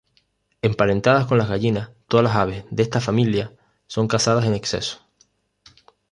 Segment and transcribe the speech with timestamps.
[0.63, 3.53] Emparentadas con las gallinas, todas las aves de esta familia
[3.85, 5.05] son cazadas en exceso.